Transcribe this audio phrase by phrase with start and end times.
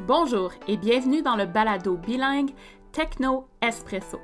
[0.00, 2.52] Bonjour et bienvenue dans le balado bilingue
[2.92, 4.20] Techno Espresso.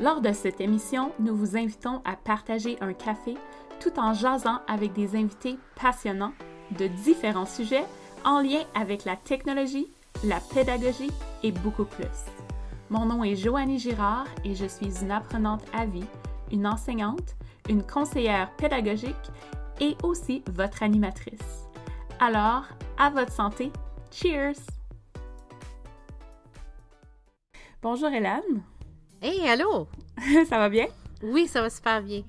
[0.00, 3.36] Lors de cette émission, nous vous invitons à partager un café
[3.80, 6.32] tout en jasant avec des invités passionnants
[6.78, 7.84] de différents sujets
[8.24, 9.92] en lien avec la technologie,
[10.24, 11.12] la pédagogie
[11.42, 12.06] et beaucoup plus.
[12.88, 16.06] Mon nom est Joannie Girard et je suis une apprenante à vie,
[16.50, 17.36] une enseignante,
[17.68, 19.14] une conseillère pédagogique
[19.80, 21.68] et aussi votre animatrice.
[22.20, 22.64] Alors,
[22.98, 23.70] à votre santé,
[24.10, 24.79] cheers!
[27.82, 28.62] Bonjour Hélène.
[29.22, 29.88] Hey, allô!
[30.50, 30.84] ça va bien?
[31.22, 32.22] Oui, ça va super bien.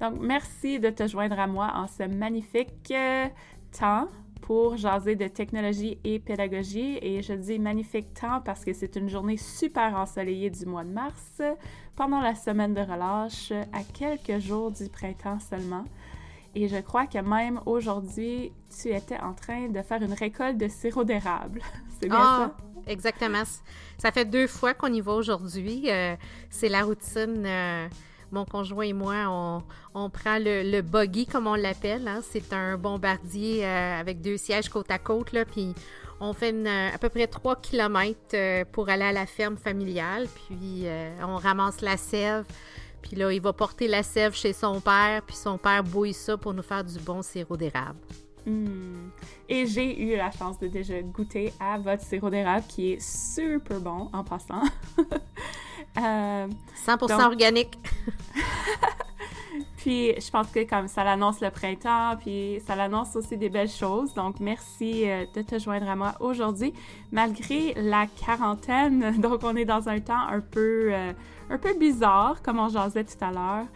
[0.00, 3.26] Donc, merci de te joindre à moi en ce magnifique euh,
[3.76, 4.06] temps
[4.40, 7.00] pour jaser de technologie et pédagogie.
[7.02, 10.90] Et je dis magnifique temps parce que c'est une journée super ensoleillée du mois de
[10.90, 11.42] mars
[11.96, 15.86] pendant la semaine de relâche, à quelques jours du printemps seulement.
[16.54, 20.68] Et je crois que même aujourd'hui, tu étais en train de faire une récolte de
[20.68, 21.62] sirop d'érable.
[22.00, 22.64] C'est bien ah, ça?
[22.86, 23.42] Exactement.
[23.98, 25.84] Ça fait deux fois qu'on y va aujourd'hui.
[25.88, 26.16] Euh,
[26.50, 27.44] c'est la routine.
[27.46, 27.88] Euh,
[28.30, 29.62] mon conjoint et moi,
[29.94, 32.08] on, prend le, buggy, comme on l'appelle.
[32.08, 32.20] Hein.
[32.22, 35.32] C'est un bombardier euh, avec deux sièges côte à côte.
[35.32, 35.72] Là, puis
[36.20, 40.26] on fait à peu près 3 km pour aller à la ferme familiale.
[40.34, 40.86] Puis
[41.22, 42.44] on ramasse la sève.
[43.02, 45.22] Puis là, il va porter la sève chez son père.
[45.24, 47.98] Puis son père bouille ça pour nous faire du bon sirop d'érable.
[48.46, 49.08] Hmm.
[49.48, 53.80] Et j'ai eu la chance de déjà goûter à votre sirop d'érable qui est super
[53.80, 54.62] bon en passant.
[55.96, 57.78] 100% euh, organique.
[59.76, 63.70] puis je pense que comme ça l'annonce le printemps, puis ça l'annonce aussi des belles
[63.70, 64.14] choses.
[64.14, 66.72] Donc merci euh, de te joindre à moi aujourd'hui,
[67.12, 69.18] malgré la quarantaine.
[69.20, 71.12] Donc on est dans un temps un peu, euh,
[71.50, 73.66] un peu bizarre, comme on jasait tout à l'heure.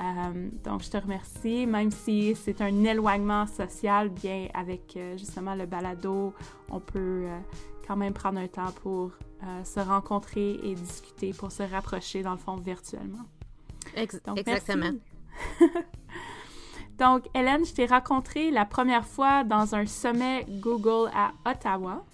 [0.00, 1.66] Euh, donc, je te remercie.
[1.66, 6.34] Même si c'est un éloignement social, bien, avec euh, justement le balado,
[6.70, 7.38] on peut euh,
[7.86, 9.12] quand même prendre un temps pour
[9.64, 13.24] se rencontrer et discuter, pour se rapprocher, dans le fond, virtuellement.
[14.24, 14.92] donc, exactement.
[16.96, 22.04] donc, Hélène, je t'ai rencontrée la première fois dans un sommet Google à Ottawa,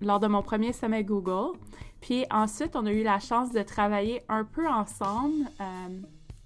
[0.00, 1.54] lors de mon premier sommet Google.
[2.00, 5.64] Puis ensuite, on a eu la chance de travailler un peu ensemble euh,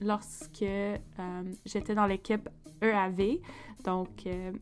[0.01, 0.97] lorsque euh,
[1.65, 2.49] j'étais dans l'équipe
[2.83, 3.39] EAV.
[3.85, 4.53] Donc, euh,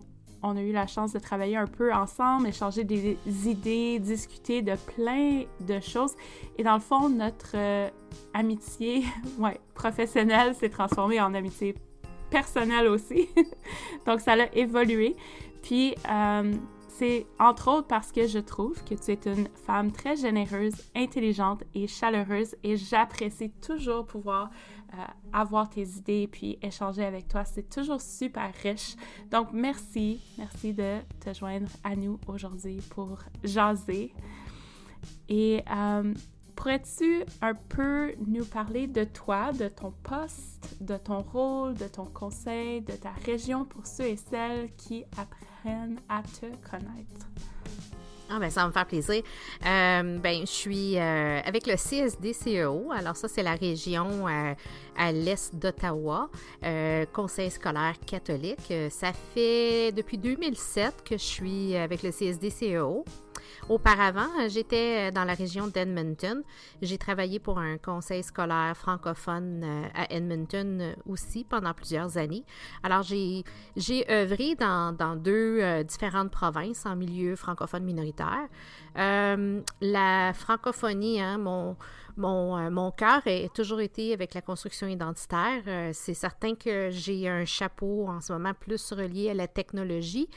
[0.43, 3.17] on a eu la chance de travailler un peu ensemble, échanger des
[3.47, 6.15] idées, discuter de plein de choses.
[6.59, 7.57] Et dans le fond, notre
[8.35, 9.05] amitié
[9.39, 11.77] ouais, professionnelle s'est transformée en amitié
[12.29, 13.29] personnelle aussi.
[14.07, 15.17] Donc, ça a évolué.
[15.63, 15.95] Puis,
[16.99, 21.65] c'est entre autres parce que je trouve que tu es une femme très généreuse, intelligente
[21.75, 24.51] et chaleureuse et j'apprécie toujours pouvoir
[24.95, 24.97] euh,
[25.33, 27.45] avoir tes idées puis échanger avec toi.
[27.45, 28.97] C'est toujours super riche.
[29.31, 34.13] Donc merci, merci de te joindre à nous aujourd'hui pour jaser.
[35.29, 36.13] Et euh,
[36.55, 42.07] pourrais-tu un peu nous parler de toi, de ton poste, de ton rôle, de ton
[42.07, 47.27] conseil, de ta région pour ceux et celles qui apprennent à te connaître?
[48.35, 49.23] Ah ben ça va me faire plaisir.
[49.67, 52.91] Euh, ben je suis euh, avec le CSD-CEO.
[52.91, 54.55] Alors ça c'est la région euh,
[54.97, 56.31] à l'est d'Ottawa,
[57.13, 58.73] Conseil scolaire catholique.
[58.89, 63.05] Ça fait depuis 2007 que je suis avec le CSD-CEO.
[63.69, 66.43] Auparavant, j'étais dans la région d'Edmonton.
[66.81, 72.45] J'ai travaillé pour un conseil scolaire francophone euh, à Edmonton aussi pendant plusieurs années.
[72.83, 73.45] Alors, j'ai,
[74.11, 78.49] œuvré dans, deux euh, différentes provinces en milieu francophone minoritaire.
[78.99, 81.77] Euh, la francophonie, hein, mon,
[82.17, 85.63] mon cœur a toujours été avec la construction identitaire.
[85.93, 90.29] c'est certain que j'ai un chapeau en ce moment plus relié à la technologie.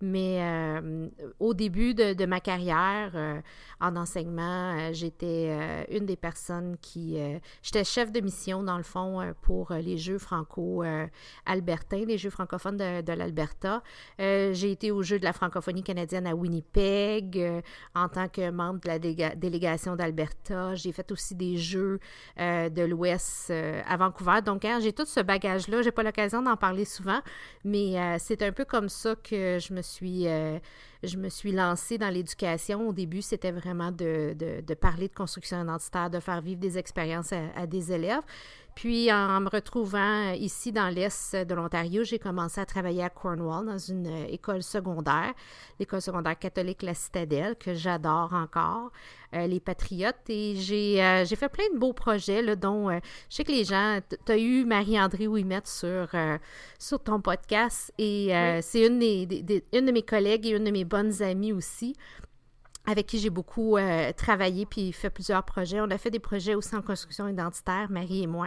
[0.00, 1.08] Mais euh,
[1.40, 3.40] au début de, ma carrière euh,
[3.80, 7.18] en enseignement, euh, j'étais une des personnes qui...
[7.62, 13.12] j'étais chef de mission, dans le fond, pour les Jeux franco-albertains, les Jeux francophones de,
[13.12, 13.82] l'Alberta.
[14.18, 17.62] j'ai été aux Jeux de la francophonie canadienne à Winnipeg
[17.94, 20.74] en tant que membre de la délégation d'Alberta.
[20.74, 21.98] J'ai fait aussi des Jeux
[22.36, 24.40] de l'Ouest à Vancouver.
[24.44, 25.82] Donc, hein, j'ai tout ce bagage-là.
[25.82, 27.20] J'ai pas l'occasion d'en parler souvent,
[27.64, 30.58] mais c'est un peu comme ça que je me suis, euh,
[31.02, 32.88] je me suis lancée dans l'éducation.
[32.88, 37.32] Au début, c'était vraiment de, de, parler de construction identitaire, de faire vivre des expériences
[37.32, 38.22] à des élèves.
[38.78, 43.66] Puis, en me retrouvant ici dans l'Est de l'Ontario, j'ai commencé à travailler à Cornwall
[43.66, 45.34] dans une euh, école secondaire,
[45.80, 48.92] l'école secondaire catholique La Citadelle, que j'adore encore,
[49.34, 50.14] euh, les Patriotes.
[50.28, 53.64] Et j'ai, euh, j'ai fait plein de beaux projets, là, dont je sais que les
[53.64, 56.10] gens, tu as eu Marie-André Ouimet sur,
[56.78, 57.92] sur ton podcast.
[57.98, 58.30] Et
[58.62, 61.96] c'est une, des, une de mes collègues et une de mes bonnes amies aussi
[62.88, 65.78] avec qui j'ai beaucoup euh, travaillé puis fait plusieurs projets.
[65.80, 68.46] On a fait des projets aussi en construction identitaire, Marie et moi.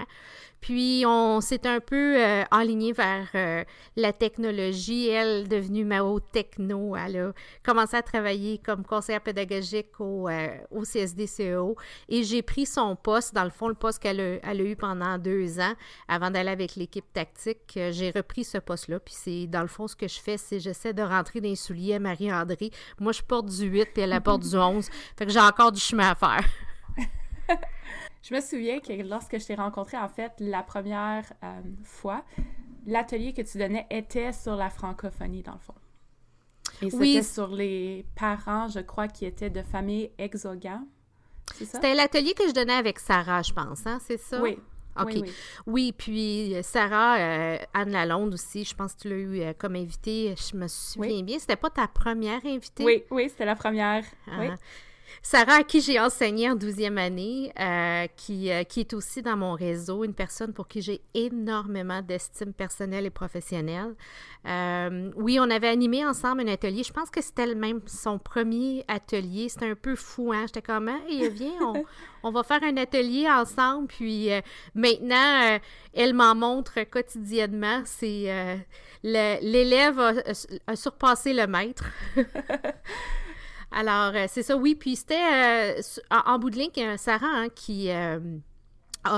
[0.61, 3.63] Puis on s'est un peu euh, aligné vers euh,
[3.95, 5.07] la technologie.
[5.09, 10.29] Elle, devenue ma haute techno, elle a commencé à travailler comme conseillère pédagogique au,
[10.69, 11.75] au CSDCEO
[12.09, 14.75] et j'ai pris son poste, dans le fond, le poste qu'elle a, elle a eu
[14.75, 15.73] pendant deux ans
[16.07, 17.71] avant d'aller avec l'équipe tactique.
[17.73, 18.99] J'ai repris ce poste-là.
[18.99, 21.55] Puis c'est, dans le fond, ce que je fais, c'est j'essaie de rentrer dans les
[21.55, 22.71] souliers à Marie-André.
[22.99, 24.87] Moi, je porte du 8 puis elle apporte du 11.
[25.17, 26.45] Fait que j'ai encore du chemin à faire.
[28.21, 32.23] je me souviens que lorsque je t'ai rencontré, en fait, la première euh, fois,
[32.85, 35.75] l'atelier que tu donnais était sur la francophonie, dans le fond.
[36.81, 40.87] Et c'était sur les parents, je crois, qui étaient de familles exoganes.
[41.53, 43.99] C'était l'atelier que je donnais avec Sarah, je pense, hein?
[44.01, 44.41] C'est ça?
[44.41, 44.57] Oui,
[44.99, 45.23] OK.
[45.67, 49.53] Oui, puis euh, Sarah, euh, Anne Lalonde aussi, je pense que tu l'as eu euh,
[49.57, 51.39] comme invitée, je me souviens bien.
[51.39, 52.83] C'était pas ta première invitée?
[52.83, 54.03] Oui, oui, c'était la première.
[54.37, 54.47] Oui.
[55.23, 55.27] Ah.
[55.31, 59.37] Sarah, à qui j'ai enseigné en 12e année, euh, qui, euh, qui est aussi dans
[59.37, 63.95] mon réseau, une personne pour qui j'ai énormément d'estime personnelle et professionnelle.
[64.47, 66.83] Euh, oui, on avait animé ensemble un atelier.
[66.83, 69.47] Je pense que c'était même son premier atelier.
[69.49, 70.45] C'était un peu fou, hein?
[70.47, 71.83] J'étais comme, hey, viens, on,
[72.23, 73.87] on, va faire un atelier ensemble.
[73.87, 74.29] Puis
[74.73, 75.59] maintenant,
[75.93, 77.83] elle m'en montre quotidiennement.
[77.85, 78.63] C'est
[79.03, 79.99] l'élève
[80.67, 81.85] a surpassé le maître.
[83.71, 84.75] Alors, euh, c'est ça, oui.
[84.75, 87.89] Puis c'était euh, en, bout de ligne, Sarah hein, qui.
[87.89, 88.19] Euh,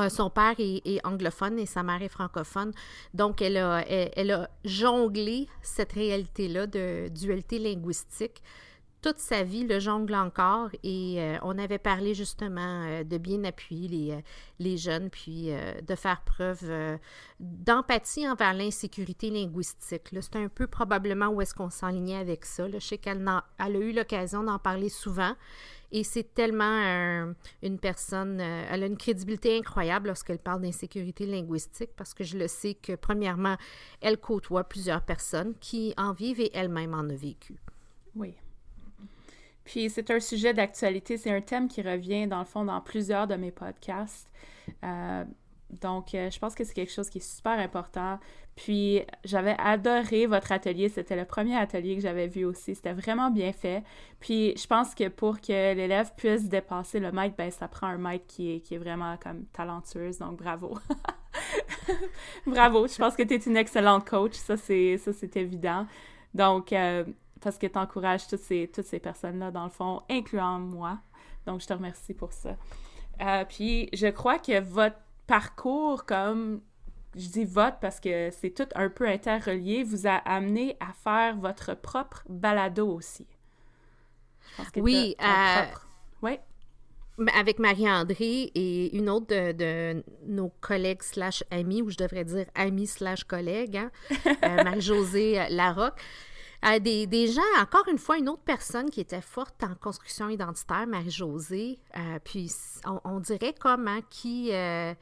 [0.09, 2.71] son père est, anglophone et sa mère est francophone.
[3.13, 8.41] Donc, elle a, elle a jonglé cette réalité-là de dualité linguistique
[9.03, 13.43] toute sa vie le jongle encore et euh, on avait parlé justement euh, de bien
[13.43, 14.21] appuyer les, euh,
[14.59, 15.49] les jeunes puis
[15.85, 16.63] de faire preuve
[17.39, 20.09] d'empathie envers l'insécurité linguistique.
[20.09, 22.69] C'est un peu probablement où est-ce qu'on s'enlignait avec ça.
[22.69, 25.35] Je sais qu'elle a, eu l'occasion d'en parler souvent
[25.91, 32.13] et c'est tellement une personne, elle a une crédibilité incroyable lorsqu'elle parle d'insécurité linguistique parce
[32.13, 33.57] que je le sais que premièrement,
[33.99, 37.59] elle côtoie plusieurs personnes qui en vivent et elle-même en a vécu.
[38.15, 38.35] Oui.
[39.63, 43.27] Puis c'est un sujet d'actualité, c'est un thème qui revient dans le fond dans plusieurs
[43.27, 44.29] de mes podcasts.
[44.83, 45.23] Euh,
[45.81, 48.19] donc, euh, je pense que c'est quelque chose qui est super important.
[48.55, 50.89] Puis, j'avais adoré votre atelier.
[50.89, 52.75] C'était le premier atelier que j'avais vu aussi.
[52.75, 53.83] C'était vraiment bien fait.
[54.19, 57.97] Puis, je pense que pour que l'élève puisse dépasser le maître, ben ça prend un
[57.97, 60.19] maître qui est, qui est vraiment comme talentueuse.
[60.19, 60.77] Donc, bravo.
[62.45, 62.87] bravo.
[62.87, 64.33] Je pense que tu es une excellente coach.
[64.33, 65.87] Ça, c'est évident.
[66.35, 67.05] Donc, euh,
[67.43, 70.99] parce que tu encourages toutes ces, toutes ces personnes-là, dans le fond, incluant moi.
[71.45, 72.55] Donc, je te remercie pour ça.
[73.21, 74.97] Euh, puis, je crois que votre
[75.27, 76.61] parcours, comme
[77.15, 81.35] je dis votre parce que c'est tout un peu interrelié, vous a amené à faire
[81.37, 83.27] votre propre balado aussi.
[84.77, 85.65] oui, euh,
[86.21, 86.39] oui.
[87.35, 92.87] Avec Marie-André et une autre de, nos collègues slash amis, ou je devrais dire amis
[92.87, 93.91] slash collègues, hein,
[94.43, 95.99] euh, Marie-Josée Larocque
[96.79, 101.79] des, gens, encore une fois, une autre personne qui était forte en construction identitaire, Marie-Josée,
[101.97, 102.51] euh, puis
[103.03, 104.93] on, dirait comment qui, euh,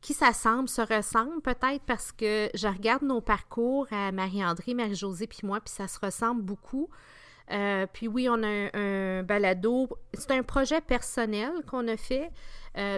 [0.00, 5.40] qui s'assemble, se ressemble peut-être parce que je regarde nos parcours à Marie-André, Marie-Josée, puis
[5.44, 6.88] moi, puis ça se ressemble beaucoup.
[7.52, 9.88] Euh, puis oui, on a un, balado.
[10.12, 12.30] C'est un projet personnel qu'on a fait.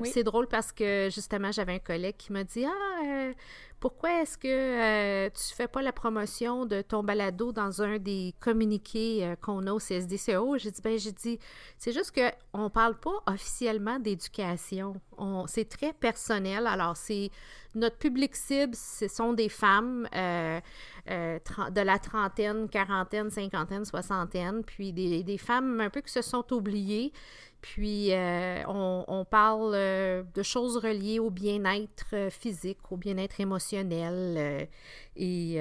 [0.04, 3.32] C'est drôle parce que justement, j'avais un collègue qui m'a dit Ah,
[3.80, 8.34] pourquoi est-ce que euh, tu fais pas la promotion de ton balado dans un des
[8.40, 10.58] communiqués euh, qu'on a au CSDCO?
[10.58, 11.38] J'ai dit, ben, j'ai dit,
[11.78, 15.00] c'est juste qu'on parle pas officiellement d'éducation.
[15.46, 16.66] C'est très personnel.
[16.66, 17.30] Alors, c'est
[17.74, 20.60] notre public cible, ce sont des femmes euh,
[21.06, 27.12] de la trentaine, quarantaine, cinquantaine, soixantaine, puis des, femmes un peu qui se sont oubliées
[27.60, 35.60] puis, euh, on, parle de choses reliées au bien-être physique, au bien-être émotionnel et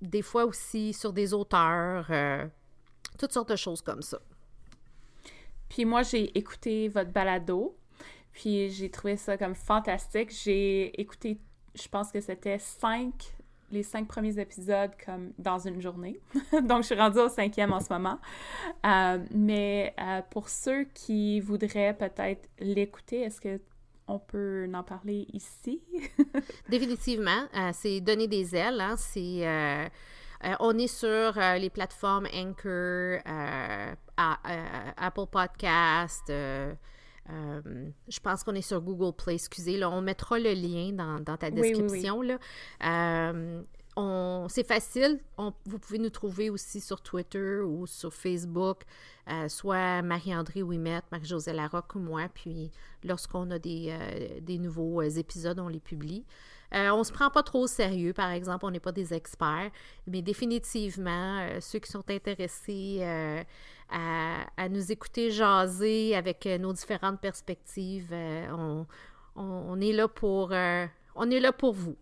[0.00, 2.10] des fois aussi sur des auteurs,
[3.18, 4.18] toutes sortes de choses comme ça.
[5.68, 7.76] Puis moi, j'ai écouté votre balado,
[8.32, 10.30] puis j'ai trouvé ça comme fantastique.
[10.30, 11.38] J'ai écouté,
[11.74, 13.34] je pense que c'était cinq
[13.70, 16.18] les cinq premiers épisodes comme dans une journée.
[16.62, 18.18] Donc, je suis rendue au cinquième en ce moment.
[18.86, 23.60] Euh, mais euh, pour ceux qui voudraient peut-être l'écouter, est-ce que
[24.08, 25.80] on peut en parler ici?
[26.68, 27.44] Définitivement.
[27.54, 28.80] Euh, c'est donner des ailes.
[28.80, 28.96] Hein?
[28.96, 29.90] C'est,
[30.60, 33.20] on est sur les plateformes Anchor,
[34.16, 36.32] Apple Podcast.
[37.30, 37.62] Euh,
[38.08, 39.76] je pense qu'on est sur Google Play, excusez.
[39.76, 42.22] Là, on mettra le lien dans, ta description.
[42.22, 42.38] Là.
[44.48, 45.18] C'est facile.
[45.36, 48.82] vous pouvez nous trouver aussi sur Twitter ou sur Facebook,
[49.28, 52.28] euh, soit Marie-André Ouimet, Marie-Josée Larocque ou moi.
[52.32, 52.70] Puis
[53.04, 56.24] lorsqu'on a des, euh, nouveaux euh, épisodes, on les publie.
[56.72, 59.70] on ne se prend pas trop au sérieux, par exemple, on n'est pas des experts,
[60.06, 63.02] mais définitivement, ceux qui sont intéressés
[63.90, 68.14] à, nous écouter jaser avec nos différentes perspectives,
[69.34, 70.52] on est là pour
[71.72, 71.96] vous.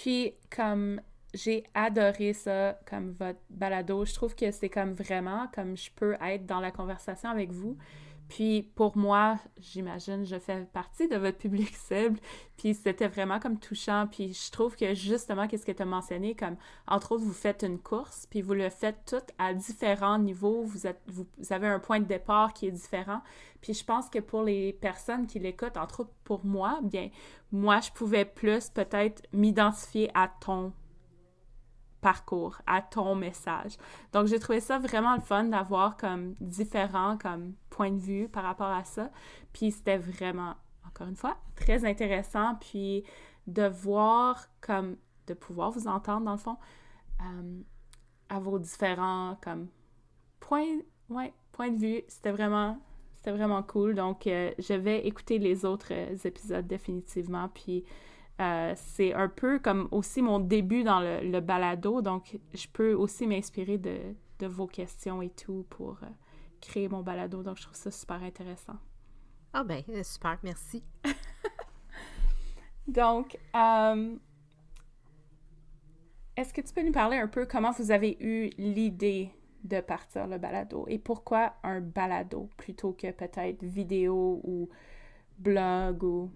[0.00, 1.02] Puis, comme
[1.34, 6.16] j'ai adoré ça, comme votre balado, je trouve que c'est comme vraiment comme je peux
[6.22, 7.76] être dans la conversation avec vous.
[8.30, 12.18] Puis pour moi, j'imagine, je fais partie de votre public cible.
[12.56, 14.06] Puis c'était vraiment comme touchant.
[14.06, 16.56] Puis je trouve que justement, qu'est-ce que tu as mentionné, comme
[16.86, 20.62] entre autres, vous faites une course, puis vous le faites toutes à différents niveaux.
[20.62, 23.20] Vous, vous, avez un point de départ qui est différent.
[23.60, 27.10] Puis je pense que pour les personnes qui l'écoutent, entre autres pour moi, bien,
[27.50, 30.72] moi, je pouvais plus peut-être m'identifier à ton
[32.00, 33.76] parcours, à ton message.
[34.12, 38.44] Donc, j'ai trouvé ça vraiment le fun d'avoir comme différents comme points de vue par
[38.44, 39.10] rapport à ça.
[39.52, 40.54] Puis c'était vraiment,
[40.86, 42.56] encore une fois, très intéressant.
[42.56, 43.04] Puis
[43.46, 46.56] de voir comme, de pouvoir vous entendre dans le fond,
[47.20, 47.60] euh,
[48.28, 49.68] à vos différents comme
[50.38, 50.78] points,
[51.08, 52.02] ouais, points de vue.
[52.08, 52.78] C'était vraiment,
[53.16, 53.94] c'était vraiment cool.
[53.94, 55.92] Donc, euh, je vais écouter les autres
[56.26, 57.48] épisodes définitivement.
[57.48, 57.84] Puis
[58.40, 63.26] euh, c'est un peu comme aussi mon début dans le, balado, donc je peux aussi
[63.26, 64.14] m'inspirer de,
[64.46, 66.06] vos questions et tout pour euh,
[66.62, 67.42] créer mon balado.
[67.42, 68.76] Donc je trouve ça super intéressant.
[69.52, 70.82] Ah ben, euh, super, merci.
[72.88, 73.36] donc,
[76.36, 79.30] est-ce que tu peux nous parler un peu comment vous avez eu l'idée
[79.64, 84.70] de partir le balado et pourquoi un balado plutôt que peut-être vidéo ou
[85.38, 86.30] blog ou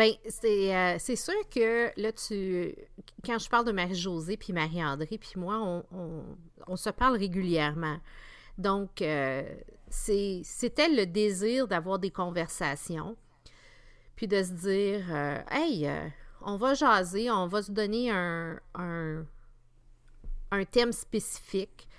[0.00, 0.14] Bien,
[0.44, 2.74] euh, c'est sûr que là, tu.
[3.22, 7.98] Quand je parle de Marie-Josée puis Marie-André, puis moi, on, se parle régulièrement.
[8.56, 9.42] Donc, euh,
[9.90, 13.14] c'était le désir d'avoir des conversations,
[14.16, 15.86] puis de se dire euh, Hey,
[16.40, 19.26] on va jaser, on va se donner un, un,
[20.50, 21.89] un thème spécifique.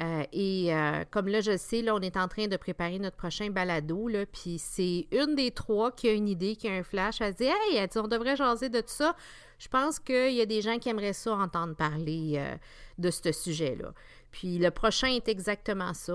[0.00, 3.16] Euh, et euh, comme là, je sais, là, on est en train de préparer notre
[3.16, 6.82] prochain balado, là, puis c'est une des trois qui a une idée, qui a un
[6.82, 9.16] flash, elle dit «Hey, on devrait jaser de tout ça.»
[9.58, 12.54] Je pense qu'il y a des gens qui aimeraient ça entendre parler euh,
[12.98, 13.92] de ce sujet-là.
[14.30, 16.12] Puis le prochain est exactement ça.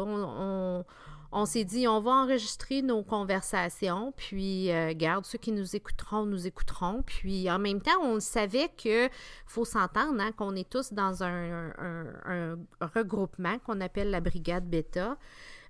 [1.45, 6.45] S'est dit, on va enregistrer nos conversations, puis euh, garde, ceux qui nous écouteront, nous
[6.45, 7.03] écouteront.
[7.03, 9.09] Puis en même temps, on savait qu'il
[9.45, 15.17] faut s'entendre, hein, qu'on est tous dans un, regroupement qu'on appelle la Brigade Beta,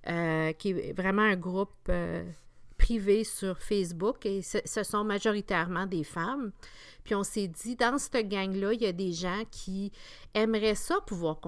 [0.08, 2.24] euh, qui est vraiment un groupe euh,
[2.76, 6.50] privé sur Facebook, et ce, sont majoritairement des femmes.
[7.04, 9.92] Puis on s'est dit, dans cette gang-là, il y a des gens qui
[10.34, 11.38] aimeraient ça pouvoir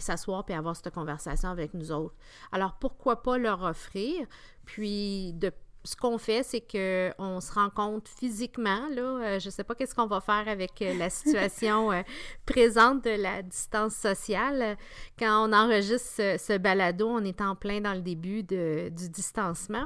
[0.00, 2.14] s'asseoir et avoir cette conversation avec nous autres.
[2.52, 4.26] Alors, pourquoi pas leur offrir?
[4.64, 5.52] Puis, de
[5.84, 8.88] ce qu'on fait, c'est qu'on se rencontre physiquement.
[8.90, 12.02] Là, euh, je ne sais pas qu'est-ce qu'on va faire avec euh, la situation euh,
[12.46, 14.78] présente de la distance sociale.
[15.18, 19.84] Quand on enregistre ce, balado, on est en plein dans le début du distancement.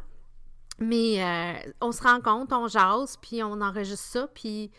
[0.81, 1.21] Mais
[1.81, 4.71] on se rencontre, on jase, puis on enregistre ça, puis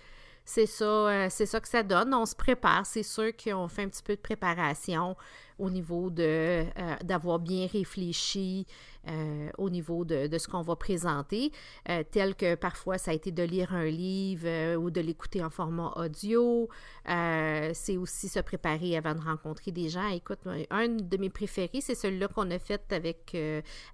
[0.49, 2.11] c'est ça, c'est ça que ça donne.
[2.11, 2.83] On se prépare.
[2.83, 5.15] C'est sûr qu'on fait un petit peu de préparation
[5.59, 8.65] au niveau de euh, d'avoir bien réfléchi
[9.09, 11.51] euh, au niveau de, de ce qu'on va présenter,
[11.89, 15.49] euh, tel que parfois ça a été de lire un livre ou de l'écouter en
[15.49, 16.69] format audio.
[17.05, 20.07] c'est aussi se préparer avant de rencontrer des gens.
[20.09, 20.39] Écoute,
[20.69, 23.35] un de mes préférés, c'est celui-là qu'on a fait avec,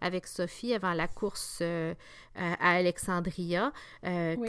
[0.01, 1.61] avec Sophie avant la course
[2.35, 3.71] à Alexandria,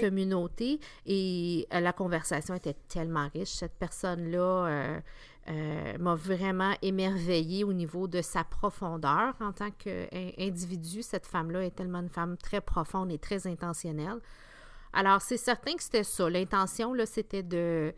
[0.01, 3.51] communauté, et la conversation était tellement riche.
[3.51, 5.01] Cette personne-là
[5.49, 10.56] euh, m'a vraiment émerveillée au niveau de sa profondeur en tant qu'individu.
[11.03, 14.21] Cette femme-là est tellement une femme très profonde et très intentionnelle.
[14.93, 16.31] Alors, c'est certain que c'était ça.
[16.31, 17.93] L'intention, là, c'était de,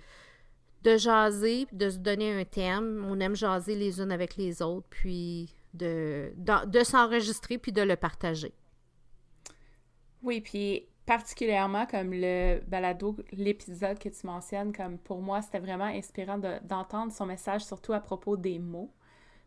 [0.82, 3.06] de jaser, de se donner un thème.
[3.08, 7.82] On aime jaser les unes avec les autres, puis de, de, de s'enregistrer, puis de
[7.82, 8.52] le partager.
[10.22, 15.84] Oui, puis particulièrement comme le balado, l'épisode que tu mentionnes, comme pour moi, c'était vraiment
[15.84, 18.92] inspirant d'entendre son message, surtout à propos des mots.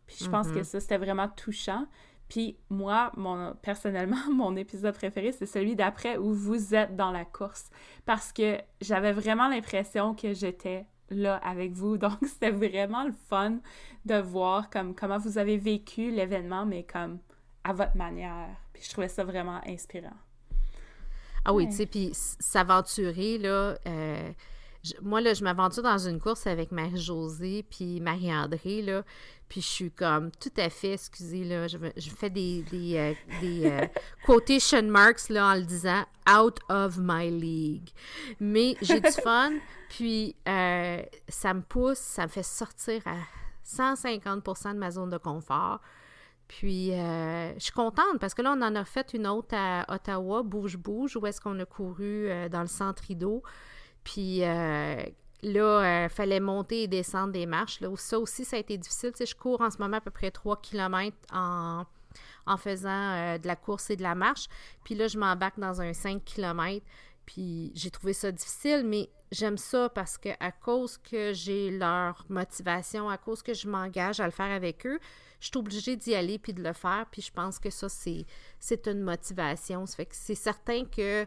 [0.07, 0.63] Puis je pense que mm-hmm.
[0.63, 1.85] ça, c'était vraiment touchant.
[2.31, 7.25] Puis moi, mon, personnellement, mon épisode préféré, c'est celui d'après où vous êtes dans la
[7.25, 7.69] course.
[8.05, 11.97] Parce que j'avais vraiment l'impression que j'étais là avec vous.
[11.97, 13.57] Donc, c'était vraiment le fun
[14.05, 17.19] de voir comme comment vous avez vécu l'événement, mais comme
[17.65, 18.55] à votre manière.
[18.71, 20.15] Puis je trouvais ça vraiment inspirant.
[21.43, 24.31] Ah oui, tu sais, puis s'aventurer, là, euh,
[25.01, 29.03] moi, là, je m'aventure dans une course avec Marie-Josée puis Marie-André, là,
[29.47, 33.13] puis je suis comme tout à fait, excusez, là, je, je fais des, des, euh,
[33.43, 33.87] euh,
[34.25, 37.89] quotation marks, là, en le disant «out of my league».
[38.39, 39.51] Mais j'ai du fun,
[39.89, 43.17] puis euh, ça me pousse, ça me fait sortir à
[43.65, 45.79] 150% de ma zone de confort.
[46.47, 50.43] Puis, je suis contente parce que là, on en a fait une autre à Ottawa,
[50.43, 53.41] Bouge Bouge, où est-ce qu'on a couru dans le centre Rideau.
[54.03, 55.09] Puis euh, là,
[55.43, 57.79] il euh, fallait monter et descendre des marches.
[57.81, 57.89] Là.
[57.95, 59.11] Ça aussi, ça a été difficile.
[59.19, 61.85] Je cours en ce moment à peu près 3 km en,
[62.57, 64.47] faisant euh, de la course et de la marche.
[64.83, 66.85] Puis là, je m'embarque dans un 5 km.
[67.25, 72.25] Puis j'ai trouvé ça difficile, mais j'aime ça parce que à cause que j'ai leur
[72.29, 74.99] motivation, à cause que je m'engage à le faire avec eux,
[75.39, 77.05] je suis obligée d'y aller puis de le faire.
[77.11, 79.85] Puis je pense que ça, c'est, une motivation.
[79.85, 81.25] C'est certain que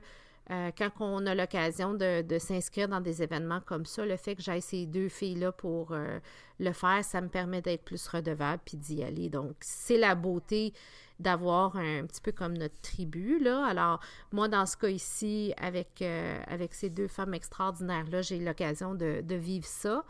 [0.51, 4.43] euh, quand on a l'occasion de, s'inscrire dans des événements comme ça, le fait que
[4.43, 6.19] j'aille ces deux filles-là pour euh,
[6.59, 9.31] le faire, ça me permet d'être plus redevable puis d'y aller.
[9.31, 10.75] Donc, c'est la beauté
[11.19, 13.65] d'avoir un, petit peu comme notre tribu, là.
[13.65, 14.01] Alors,
[14.33, 19.23] moi, dans ce cas ici, avec, euh, avec ces deux femmes extraordinaires-là, j'ai l'occasion de,
[19.23, 20.05] de, vivre ça.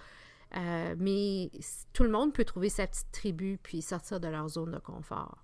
[0.98, 1.50] mais
[1.92, 5.43] tout le monde peut trouver sa petite tribu puis sortir de leur zone de confort.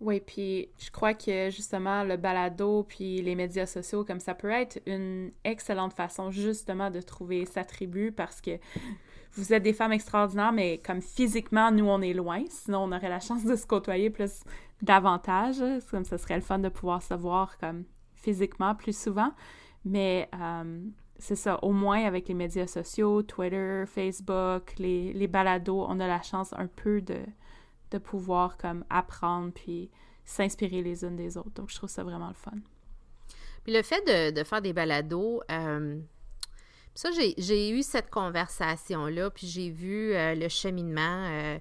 [0.00, 4.50] Oui, puis je crois que justement le balado puis les médias sociaux, comme ça peut
[4.50, 8.58] être une excellente façon justement de trouver sa tribu parce que
[9.34, 12.42] vous êtes des femmes extraordinaires, mais comme physiquement, nous, on est loin.
[12.48, 14.40] Sinon, on aurait la chance de se côtoyer plus
[14.82, 15.62] davantage.
[15.90, 19.32] Comme ça serait le fun de pouvoir se voir comme physiquement plus souvent.
[19.84, 20.80] Mais euh,
[21.18, 26.08] c'est ça, au moins avec les médias sociaux, Twitter, Facebook, les, les balados, on a
[26.08, 27.18] la chance un peu de
[27.90, 29.90] de pouvoir comme apprendre puis
[30.24, 31.50] s'inspirer les unes des autres.
[31.54, 32.52] Donc, je trouve ça vraiment le fun.
[33.64, 35.98] Puis le fait de, faire des balados, euh,
[36.94, 41.58] ça, j'ai eu cette conversation-là, puis j'ai vu euh, le cheminement,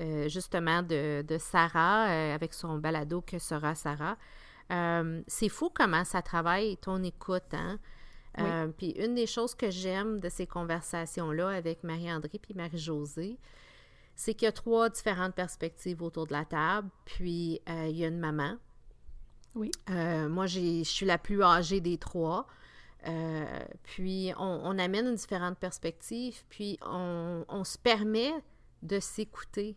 [0.00, 4.16] euh, justement, de, Sarah avec son balado Que sera Sarah.
[5.26, 7.78] C'est fou comment ça travaille ton écoute, hein?
[8.76, 13.36] puis une des choses que j'aime de ces conversations-là avec Marie-André puis Marie-Josée,
[14.18, 18.04] c'est qu'il y a trois différentes perspectives autour de la table, puis euh, il y
[18.04, 18.56] a une maman.
[19.54, 19.70] Oui.
[19.90, 22.48] Euh, moi, je suis la plus âgée des trois.
[23.06, 28.32] Euh, puis on, amène une différente perspective, puis on, on se permet
[28.82, 29.76] de s'écouter.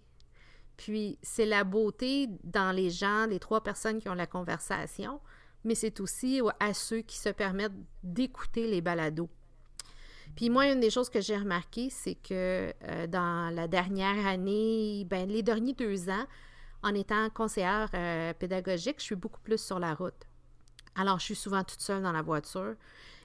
[0.75, 5.21] Puis c'est la beauté dans les gens, les trois personnes qui ont la conversation,
[5.63, 9.30] mais c'est aussi à ceux qui se permettent d'écouter les balados.
[10.36, 15.06] Puis moi, une des choses que j'ai remarqué, c'est que euh, dans la dernière année,
[15.10, 16.26] ben, les derniers deux ans,
[16.84, 20.28] en étant conseillère euh, pédagogique, je suis beaucoup plus sur la route.
[20.96, 22.76] Alors, je suis souvent toute seule dans la voiture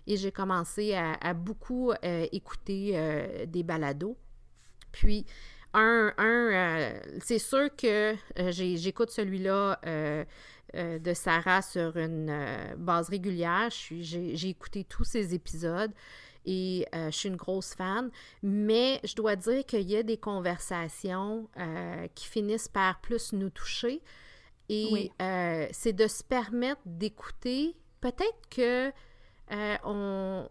[0.06, 4.16] et j'ai commencé à, beaucoup euh, écouter des balados.
[4.92, 5.26] Puis,
[5.74, 6.12] un,
[7.20, 8.14] c'est sûr que
[8.50, 9.80] j'écoute celui-là
[10.74, 12.32] de Sarah sur une
[12.78, 13.68] base régulière.
[13.70, 15.92] J'ai écouté tous ces épisodes
[16.46, 18.10] et euh, je suis une grosse fan,
[18.42, 23.50] mais je dois dire qu'il y a des conversations euh, qui finissent par plus nous
[23.50, 24.00] toucher
[24.68, 27.76] et euh, c'est de se permettre d'écouter.
[28.00, 28.92] Peut-être que
[29.84, 30.48] on,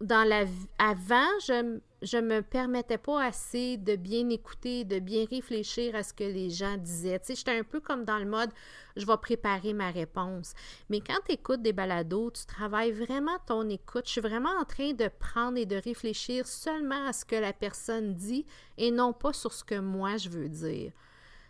[0.00, 0.44] dans la
[0.78, 6.12] avant, je je me permettais pas assez de bien écouter, de bien réfléchir à ce
[6.12, 7.18] que les gens disaient.
[7.18, 8.50] Tu sais, j'étais un peu comme dans le mode
[8.96, 10.54] je vais préparer ma réponse.
[10.88, 14.06] Mais quand tu écoutes des balados, tu travailles vraiment ton écoute.
[14.06, 17.52] Je suis vraiment en train de prendre et de réfléchir seulement à ce que la
[17.52, 20.92] personne dit et non pas sur ce que moi je veux dire.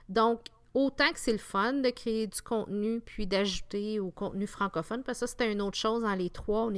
[0.08, 0.40] Donc,
[0.74, 5.20] Autant que c'est le fun de créer du contenu puis d'ajouter au contenu francophone, parce
[5.20, 6.02] que ça, c'était une autre chose.
[6.02, 6.68] Dans les trois,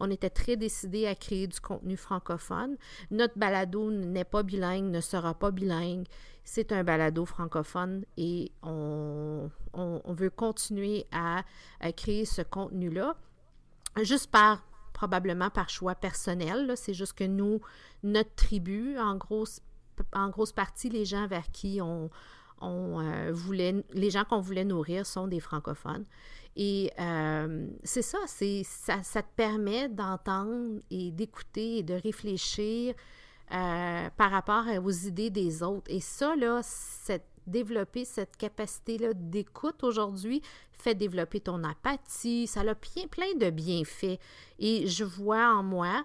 [0.00, 2.76] on, était très décidés à créer du contenu francophone.
[3.12, 6.06] Notre balado n'est pas bilingue, ne sera pas bilingue.
[6.42, 9.48] C'est un balado francophone et on,
[10.06, 11.44] veut continuer à,
[11.96, 13.14] créer ce contenu-là,
[14.02, 16.72] juste par probablement par choix personnel.
[16.74, 17.60] C'est juste que nous,
[18.02, 19.60] notre tribu, en grosse,
[20.12, 22.10] en grosse partie, les gens vers qui on,
[22.64, 26.04] on euh, voulait, les gens qu'on voulait nourrir sont des francophones.
[26.56, 32.94] Et euh, c'est ça, c'est ça, te permet d'entendre et d'écouter et de réfléchir
[33.52, 35.90] euh, par rapport aux idées des autres.
[35.90, 42.46] Et ça, là, cette, développer cette capacité-là d'écoute aujourd'hui fait développer ton apathie.
[42.46, 44.18] Ça a plein, plein de bienfaits.
[44.58, 46.04] Et je vois en moi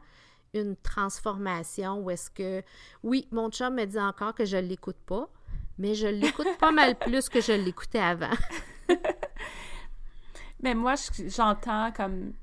[0.54, 2.64] une transformation où est-ce que,
[3.04, 5.30] oui, mon chum me dit encore que je ne l'écoute pas,
[5.80, 8.36] mais je l'écoute pas mal plus que je l'écoutais avant.
[10.62, 10.94] mais moi,
[11.28, 12.34] j'entends comme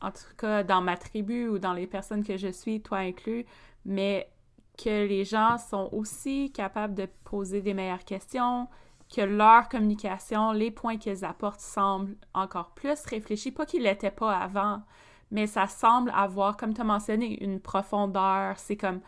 [0.00, 3.44] en tout cas dans ma tribu ou dans les personnes que je suis, toi inclus,
[3.84, 4.30] mais
[4.78, 8.68] que les gens sont aussi capables de poser des meilleures questions,
[9.12, 14.36] que leur communication, les points qu'ils apportent semblent encore plus réfléchis, pas qu'ils l'étaient pas
[14.36, 14.82] avant,
[15.30, 19.00] mais ça semble avoir, comme tu as mentionné, une profondeur, c'est comme,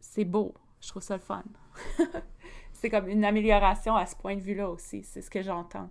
[0.00, 1.42] c'est beau, je trouve ça le fun.
[2.80, 5.90] c'est comme une amélioration à ce point de vue-là aussi, c'est ce que j'entends.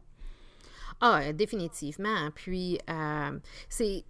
[1.02, 2.30] Ah, définitivement.
[2.34, 4.06] Puis, euh, c'est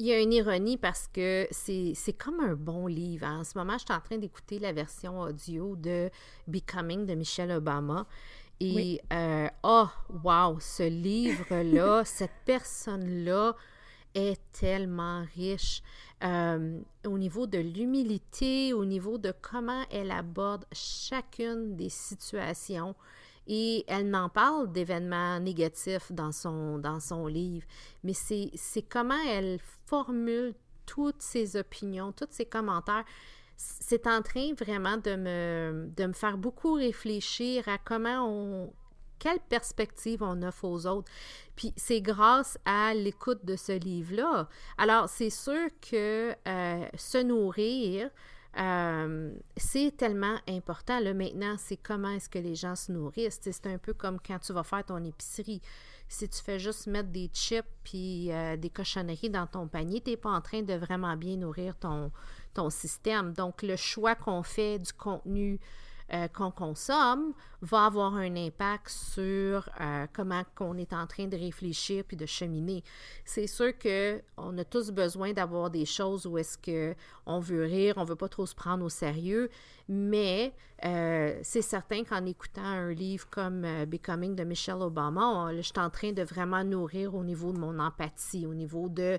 [0.00, 3.26] il y a une ironie parce que c'est comme un bon livre.
[3.26, 6.08] En ce moment, je suis en train d'écouter la version audio de
[6.48, 8.06] Becoming de Michelle Obama.
[8.60, 9.88] Et, euh, oh,
[10.24, 13.54] wow, ce livre-là, cette personne-là
[14.14, 15.82] est tellement riche
[16.22, 22.94] euh, au niveau de l'humilité, au niveau de comment elle aborde chacune des situations.
[23.46, 27.66] Et elle n'en parle d'événements négatifs dans son, dans son livre,
[28.04, 30.54] mais c'est comment elle formule
[30.86, 33.04] toutes ses opinions, tous ses commentaires.
[33.56, 38.72] C'est en train vraiment de me, de me faire beaucoup réfléchir à comment on,
[39.20, 41.08] quelle perspective on offre aux autres.
[41.54, 44.48] Puis c'est grâce à l'écoute de ce livre-là.
[44.78, 48.10] Alors, c'est sûr que euh, se nourrir,
[48.58, 50.98] euh, c'est tellement important.
[50.98, 53.38] Là, maintenant, c'est comment est-ce que les gens se nourrissent.
[53.42, 55.62] C'est un peu comme quand tu vas faire ton épicerie.
[56.08, 60.10] Si tu fais juste mettre des chips puis euh, des cochonneries dans ton panier, tu
[60.10, 62.10] n'es pas en train de vraiment bien nourrir ton,
[62.52, 63.32] ton système.
[63.32, 65.60] Donc, le choix qu'on fait du contenu
[66.12, 71.36] euh, qu'on consomme va avoir un impact sur euh, comment qu'on est en train de
[71.36, 72.82] réfléchir puis de cheminer.
[73.24, 76.96] C'est sûr que on a tous besoin d'avoir des choses où est-ce que
[77.26, 79.50] on veut rire, on veut pas trop se prendre au sérieux,
[79.88, 80.52] mais
[80.84, 85.90] euh, c'est certain qu'en écoutant un livre comme Becoming de Michelle Obama, je suis en
[85.90, 89.16] train de vraiment nourrir au niveau de mon empathie, au niveau de,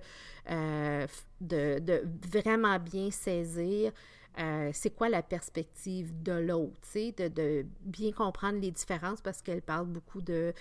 [0.49, 3.93] de vraiment bien saisir
[4.39, 9.61] euh, c'est quoi la perspective de l'autre, de, de bien comprendre les différences parce qu'elle
[9.61, 10.53] parle beaucoup de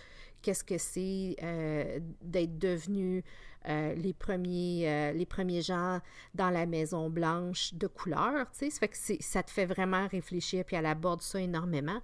[0.42, 3.22] qu'est-ce que c'est euh, d'être devenu
[3.68, 6.00] euh, les, premiers, les premiers gens
[6.35, 10.76] dans la Maison Blanche de couleur, ça fait que ça te fait vraiment réfléchir, puis
[10.76, 12.00] elle aborde ça énormément.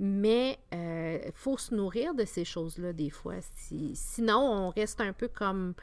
[0.00, 3.36] Mais il faut se nourrir de ces choses-là des fois.
[3.94, 5.74] sinon, on reste un peu comme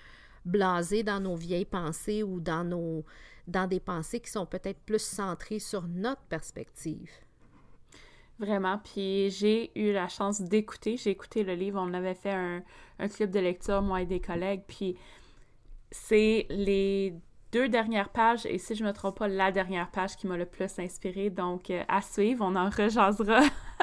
[0.46, 3.04] blasé dans nos vieilles pensées ou dans nos
[3.48, 7.12] dans des pensées qui sont peut-être plus centrées sur notre perspective.
[8.40, 8.80] Vraiment.
[8.80, 10.98] Puis j'ai eu la chance d'écouter.
[10.98, 11.80] J'ai écouté le livre.
[11.80, 12.64] On avait fait un,
[12.98, 14.64] un, club de lecture, moi et des collègues.
[14.68, 14.98] Puis
[15.92, 17.14] c'est les
[17.56, 20.36] deux dernières pages, et si je ne me trompe pas, la dernière page qui m'a
[20.36, 21.30] le plus inspirée.
[21.30, 23.40] Donc, euh, à suivre, on en rejasera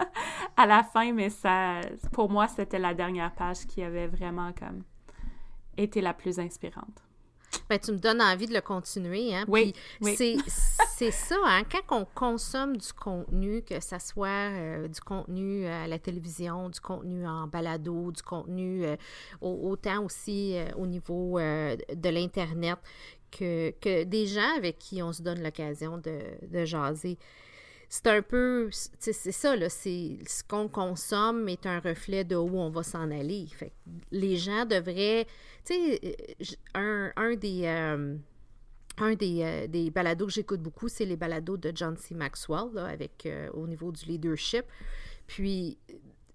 [0.59, 1.81] à la fin, mais ça,
[2.13, 4.83] pour moi, c'était la dernière page qui avait vraiment comme
[5.77, 7.03] été la plus inspirante.
[7.69, 9.35] Ben, tu me donnes envie de le continuer.
[9.35, 9.45] Hein?
[9.49, 11.63] Oui, C'est ça, hein?
[11.71, 16.81] quand on consomme du contenu, que ce soit euh, du contenu à la télévision, du
[16.81, 18.97] contenu en balado, du contenu euh,
[19.41, 22.79] autant aussi euh, au niveau de l'Internet,
[23.31, 27.19] que, que, des gens avec qui on se donne l'occasion de, de jaser
[27.95, 32.71] c'est un peu, c'est ça, là, ce qu'on consomme est un reflet de où on
[32.71, 33.47] va s'en aller.
[33.49, 33.71] Fait
[34.11, 35.27] les gens devraient,
[35.67, 36.17] tu sais,
[36.73, 38.17] un, un, des, euh,
[38.97, 42.15] un des, euh, des balados que j'écoute beaucoup, c'est les balados de John C.
[42.15, 44.65] Maxwell, avec, euh, au niveau du leadership.
[45.27, 45.77] Puis,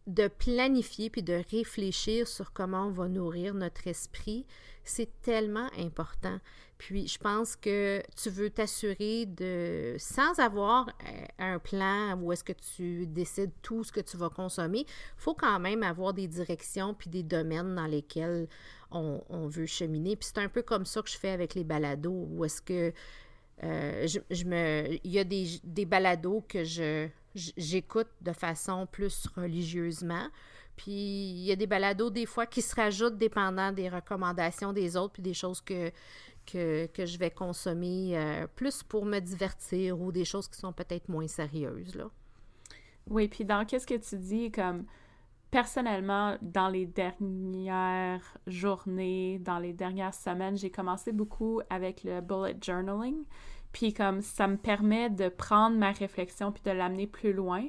[0.05, 4.45] de planifier puis de réfléchir sur comment on va nourrir notre esprit,
[4.89, 6.39] c'est tellement important.
[6.77, 12.43] Puis je pense que tu veux t'assurer de, sans avoir euh, un plan où est-ce
[12.43, 14.85] que tu décides tout ce que tu vas consommer, il
[15.17, 18.47] faut quand même avoir des directions puis des domaines dans lesquels
[18.91, 20.15] on, veut cheminer.
[20.15, 22.93] Puis c'est un peu comme ça que je fais avec les balados, où est-ce que
[23.63, 29.27] euh, je, me, il y a des, des balados que je, j'écoute de façon plus
[29.35, 30.27] religieusement.
[30.77, 34.95] Puis il y a des balados des fois qui se rajoutent dépendant des recommandations des
[34.95, 35.91] autres, puis des choses que,
[36.45, 41.09] que, je vais consommer euh, plus pour me divertir ou des choses qui sont peut-être
[41.09, 41.95] moins sérieuses.
[41.95, 42.05] Là.
[43.09, 44.85] Oui, puis dans qu'est-ce que tu dis, comme
[45.49, 52.55] personnellement, dans les dernières journées, dans les dernières semaines, j'ai commencé beaucoup avec le bullet
[52.61, 53.23] journaling.
[53.71, 57.65] Puis comme ça me permet de prendre ma réflexion puis de l'amener plus loin.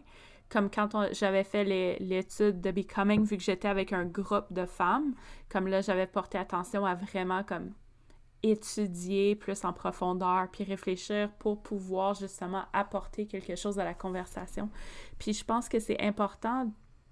[0.50, 1.64] Comme quand j'avais fait
[2.00, 5.14] l'étude de Becoming, vu que j'étais avec un groupe de femmes,
[5.50, 7.72] comme là, j'avais porté attention à vraiment comme
[8.42, 14.70] étudier plus en profondeur, puis réfléchir pour pouvoir justement apporter quelque chose à la conversation.
[15.18, 16.70] Puis je pense que c'est important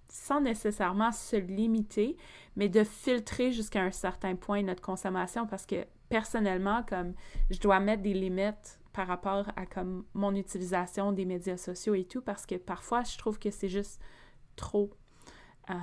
[0.09, 2.17] sans nécessairement se limiter,
[2.55, 7.15] mais de filtrer jusqu'à un certain point notre consommation parce que personnellement, comme
[7.51, 12.05] je dois mettre des limites par rapport à comme mon utilisation des médias sociaux et
[12.05, 14.01] tout parce que parfois je trouve que c'est juste
[14.57, 14.91] trop.
[15.69, 15.75] Euh,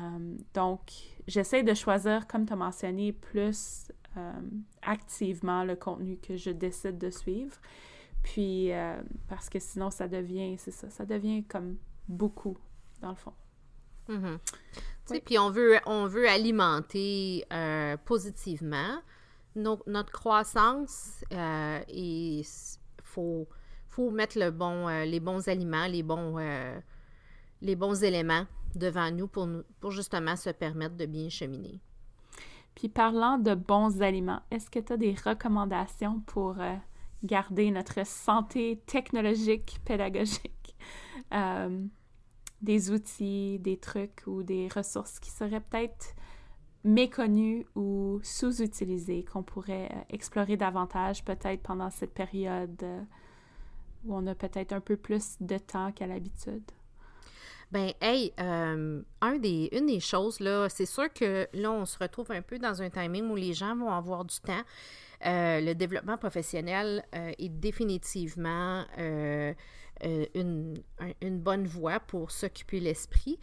[0.55, 0.79] donc,
[1.27, 4.31] j'essaie de choisir, comme tu as mentionné, plus euh,
[4.81, 7.55] activement le contenu que je décide de suivre.
[8.23, 12.57] Puis, euh, parce que sinon, ça devient, c'est ça, ça devient comme beaucoup,
[12.99, 13.33] dans le fond.
[14.09, 14.39] Mm-hmm.
[14.45, 17.45] Tu sais, puis on veut, on veut alimenter
[18.05, 19.01] positivement
[19.55, 21.23] notre croissance
[21.89, 22.41] et
[23.13, 23.47] faut,
[23.87, 26.37] faut mettre bon, les bons aliments, les bons,
[27.61, 28.45] les bons éléments
[28.75, 29.47] devant nous pour,
[29.79, 31.79] pour justement se permettre de bien cheminer.
[32.75, 36.75] Puis parlant de bons aliments, est-ce que tu as des recommandations pour euh,
[37.23, 40.75] garder notre santé technologique, pédagogique?
[41.33, 41.85] Euh,
[42.61, 46.15] des outils, des trucs ou des ressources qui seraient peut-être
[46.83, 52.83] méconnus ou sous-utilisés, qu'on pourrait euh, explorer davantage peut-être pendant cette période
[54.05, 56.63] où on a peut-être un peu plus de temps qu'à l'habitude?
[57.73, 62.43] Ben, hey, euh, une des choses, là, c'est sûr que là, on se retrouve un
[62.43, 64.61] peu dans un timing où les gens vont avoir du temps.
[65.25, 70.75] Euh, le développement professionnel euh, est définitivement une,
[71.21, 73.39] une, bonne voie pour s'occuper l'esprit.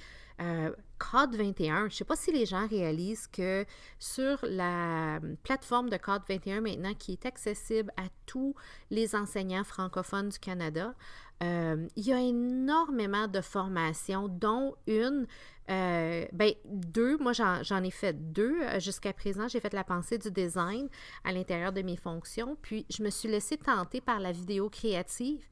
[0.99, 3.65] Code 21, je ne sais pas si les gens réalisent que
[3.99, 8.55] sur la plateforme de Code 21 maintenant, qui est accessible à tous
[8.91, 10.95] les enseignants francophones du Canada,
[11.43, 15.27] euh, il y a énormément de formations, dont une,
[15.71, 19.49] euh, ben, deux, moi j'en ai fait deux euh, jusqu'à présent.
[19.49, 20.89] J'ai fait la pensée du design
[21.25, 25.45] à l'intérieur de mes fonctions, puis je me suis laissée tenter par la vidéo créative.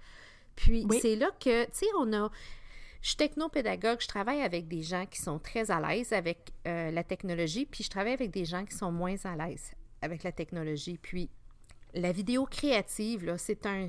[0.56, 2.30] Puis c'est là que, tu sais, on a.
[3.00, 7.04] Je suis technopédagogue, je travaille avec des gens qui sont très à l'aise avec la
[7.04, 9.70] technologie, puis je travaille avec des gens qui sont moins à l'aise
[10.02, 10.98] avec la technologie.
[11.00, 11.30] Puis
[11.94, 13.88] la vidéo créative, c'est un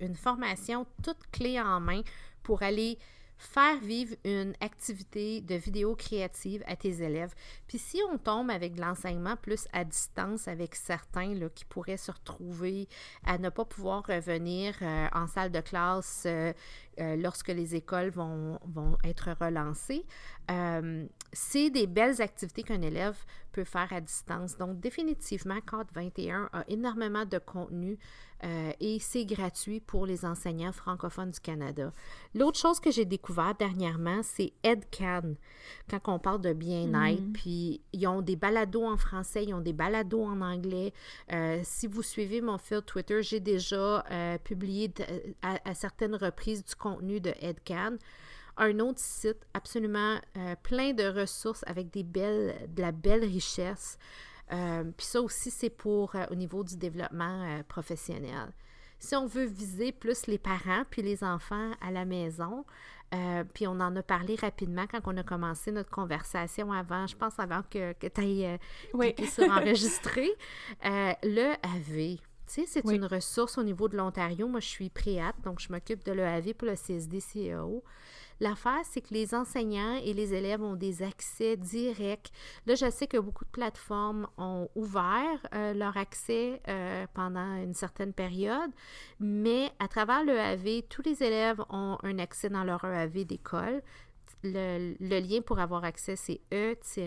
[0.00, 2.02] une formation toute clé en main
[2.42, 2.98] pour aller
[3.38, 7.34] faire vivre une activité de vidéo créative à tes élèves.
[7.68, 11.96] Puis si on tombe avec de l'enseignement plus à distance avec certains là, qui pourraient
[11.96, 12.88] se retrouver
[13.24, 16.52] à ne pas pouvoir revenir euh, en salle de classe euh,
[17.00, 20.04] euh, lorsque les écoles vont, vont être relancées,
[21.32, 23.16] c'est des belles activités qu'un élève
[23.58, 24.56] peut faire à distance.
[24.56, 27.98] Donc définitivement, Code 21 a énormément de contenu
[28.44, 31.92] euh, et c'est gratuit pour les enseignants francophones du Canada.
[32.36, 35.34] L'autre chose que j'ai découvert dernièrement, c'est EdCan,
[35.90, 37.20] quand on parle de bien-être.
[37.20, 37.32] Mm.
[37.32, 40.92] Puis ils ont des balados en français, ils ont des balados en anglais.
[41.32, 44.94] Euh, si vous suivez mon fil Twitter, j'ai déjà euh, publié
[45.42, 47.96] à, certaines reprises du contenu de EdCan
[48.58, 50.18] un autre site absolument
[50.62, 53.98] plein de ressources avec des belles, de la belle richesse.
[54.52, 58.52] Euh, puis ça aussi, c'est pour euh, au niveau du développement euh, professionnel.
[58.98, 62.64] Si on veut viser plus les parents puis les enfants à la maison,
[63.54, 67.38] puis on en a parlé rapidement quand on a commencé notre conversation avant, je pense
[67.38, 68.58] avant que, que tu ailles
[68.92, 69.14] oui.
[69.32, 70.28] sur enregistrer,
[70.82, 72.18] le AV.
[72.18, 74.48] Tu sais, c'est une ressource au niveau de l'Ontario.
[74.48, 77.82] Moi, je suis préate, donc je m'occupe de l'EAV pour le CSD-CEO.
[78.40, 82.30] L'affaire, c'est que les enseignants et les élèves ont des accès directs.
[82.66, 87.74] Là, je sais que beaucoup de plateformes ont ouvert euh, leur accès euh, pendant une
[87.74, 88.70] certaine période,
[89.18, 93.82] mais à travers le AV, tous les élèves ont un accès dans leur EAV d'école.
[94.44, 97.04] Le, lien pour avoir accès, c'est e-a-v.ca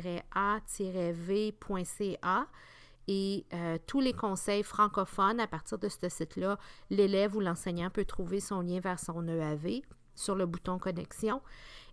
[3.08, 8.06] et euh, tous les conseils francophones à partir de ce site-là, l'élève ou l'enseignant peut
[8.06, 9.82] trouver son lien vers son EAV
[10.15, 11.41] sur le bouton connexion.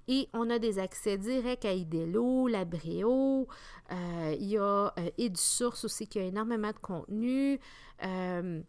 [0.08, 3.46] Et on a des accès directs à IDELO, Labréo,
[3.92, 7.60] euh, il y a euh, EduSource aussi qui a énormément de contenu,
[8.02, 8.62] euh,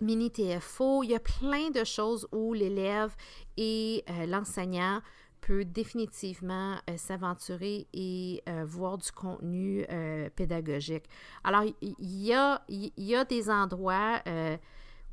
[0.00, 3.14] Mini TFO, il y a plein de choses où l'élève
[3.58, 5.02] et euh, l'enseignant
[5.42, 9.84] peut définitivement s'aventurer et voir du contenu
[10.36, 11.02] pédagogique.
[11.42, 14.22] Alors, il y, a, des endroits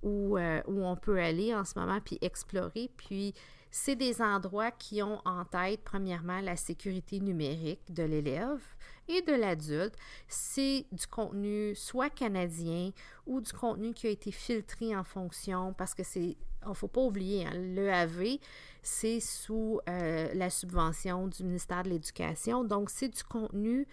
[0.03, 3.33] où, où on peut aller en ce moment puis explorer, puis
[3.71, 8.61] c'est des endroits qui ont en tête, premièrement, la sécurité numérique de l'élève
[9.07, 9.95] et de l'adulte.
[10.27, 12.91] C'est du contenu soit canadien
[13.25, 16.87] ou du contenu qui a été filtré en fonction, parce que c'est, il ne faut
[16.87, 18.39] pas oublier, hein, l'EAV,
[18.81, 22.63] c'est sous euh, la subvention du ministère de l'Éducation.
[22.63, 23.87] Donc, c'est du contenu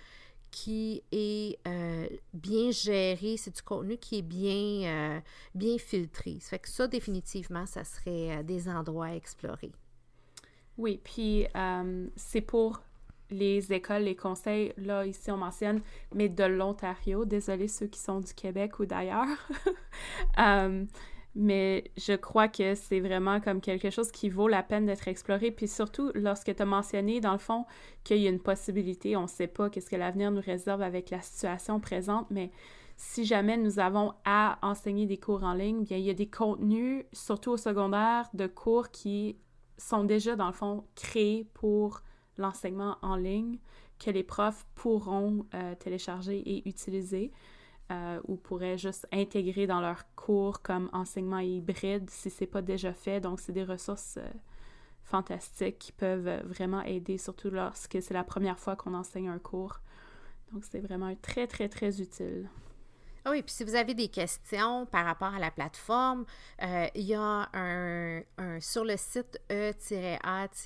[0.56, 5.20] qui est euh, bien géré, c'est du contenu qui est bien, euh,
[5.54, 6.38] bien filtré.
[6.40, 9.70] Ça fait que ça, définitivement, ça serait euh, des endroits à explorer.
[10.78, 11.46] Oui, puis
[12.16, 12.80] c'est pour
[13.30, 15.82] les écoles, les conseils, là, ici, on mentionne,
[16.14, 17.26] mais de l'Ontario.
[17.26, 19.48] Désolé ceux qui sont du Québec ou d'ailleurs.
[21.36, 25.50] mais je crois que c'est vraiment comme quelque chose qui vaut la peine d'être exploré.
[25.50, 27.66] Puis surtout, lorsque tu as mentionné, dans le fond,
[28.04, 31.10] qu'il y a une possibilité, on ne sait pas qu'est-ce que l'avenir nous réserve avec
[31.10, 32.50] la situation présente, mais
[32.96, 36.30] si jamais nous avons à enseigner des cours en ligne, bien, il y a des
[36.30, 39.36] contenus, surtout au secondaire, de cours qui
[39.76, 42.00] sont déjà, dans le fond, créés pour
[42.38, 43.58] l'enseignement en ligne
[43.98, 47.32] que les profs pourront euh, télécharger et utiliser
[47.90, 52.92] euh, ou pourraient juste intégrer dans leur cours comme enseignement hybride si c'est pas déjà
[52.92, 53.20] fait.
[53.20, 54.28] Donc, c'est des ressources euh,
[55.04, 59.80] fantastiques qui peuvent vraiment aider, surtout lorsque c'est la première fois qu'on enseigne un cours.
[60.52, 62.48] Donc, c'est vraiment très, très, très utile.
[63.28, 66.24] Ah oui, puis si vous avez des questions par rapport à la plateforme,
[66.62, 68.22] euh, il y a un,
[68.60, 70.56] sur le site e-a-v.ca,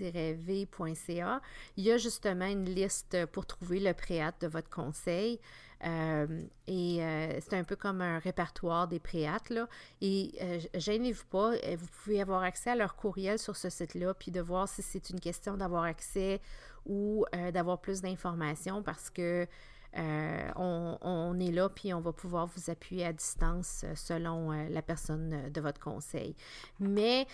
[1.78, 5.40] il y a justement une liste pour trouver le préat de votre conseil.
[5.84, 6.26] Euh,
[6.66, 9.68] et euh, c'est un peu comme un répertoire des préates, là.
[10.00, 10.32] Et
[10.74, 14.68] gênez-vous pas, vous pouvez avoir accès à leur courriel sur ce site-là, puis de voir
[14.68, 16.40] si c'est une question d'avoir accès
[16.86, 19.46] ou d'avoir plus d'informations parce que
[19.96, 24.68] euh, on, est là, puis on va pouvoir vous appuyer à distance euh, selon euh,
[24.68, 26.36] la personne de votre conseil.
[26.78, 27.26] Mais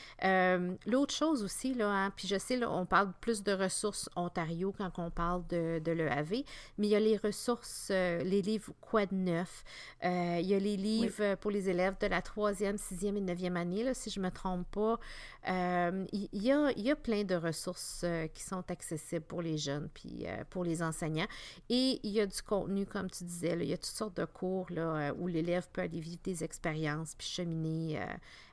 [0.86, 4.74] l'autre chose aussi, là, hein, puis je sais, là, on parle plus de ressources Ontario
[4.76, 6.44] quand on parle de, de l'EAV,
[6.78, 9.64] mais il y a les ressources, les livres Quad 9,
[10.02, 13.84] il y a les livres pour les élèves de la troisième, sixième et neuvième année,
[13.84, 14.98] là, si je ne me trompe pas.
[15.46, 19.88] il, y a, il y a plein de ressources qui sont accessibles pour les jeunes,
[19.92, 21.28] puis pour les enseignants.
[21.68, 23.56] Et il y a du contenu, comme tu disais.
[23.61, 26.44] il y a toutes sortes de cours là, euh, où l'élève peut aller vivre des
[26.44, 28.06] expériences puis cheminer euh,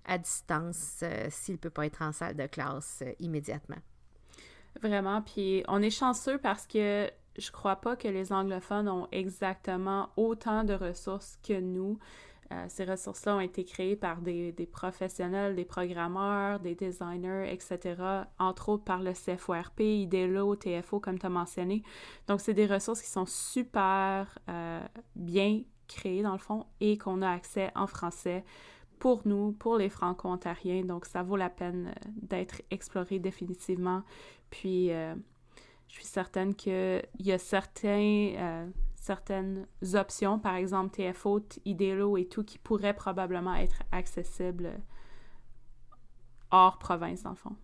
[0.06, 3.78] à distance euh, s'il ne peut pas être en salle de classe immédiatement.
[4.82, 5.22] Vraiment.
[5.22, 10.64] Puis on est chanceux parce que je crois pas que les anglophones ont exactement autant
[10.64, 12.00] de ressources que nous.
[12.54, 17.96] Euh, ces ressources-là ont été créées par des, professionnels, des programmeurs, des designers, etc.,
[18.40, 21.84] entre autres par le CFORP, IDELO, TFO, comme tu as mentionné.
[22.28, 24.82] Donc, c'est des ressources qui sont super euh,
[25.16, 28.44] bien créées, dans le fond, et qu'on a accès en français
[29.00, 30.84] pour nous, pour les Franco-Ontariens.
[30.84, 34.04] Donc, ça vaut la peine euh, d'être exploré définitivement.
[34.50, 35.16] Puis, je
[35.88, 38.70] suis certaine qu'il y a certains
[39.04, 44.80] certaines options, par exemple TFO, Idelo et tout, qui pourraient probablement être accessibles
[46.52, 47.56] hors province, dans le fond.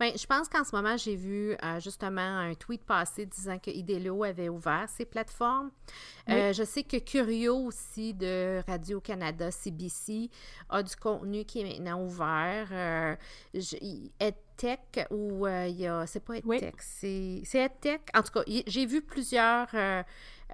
[0.00, 3.70] Bien, je pense qu'en ce moment, j'ai vu euh, justement un tweet passé disant que
[3.70, 5.70] Idelo avait ouvert ses plateformes.
[6.30, 10.30] Euh, je sais que Curio aussi de Radio-Canada, CBC,
[10.70, 12.68] a du contenu qui est maintenant ouvert.
[12.70, 13.16] Euh,
[14.64, 16.06] EdTech, ou il y a.
[16.06, 18.10] C'est pas EdTech, c'est EdTech.
[18.14, 19.68] En tout cas, j'ai vu plusieurs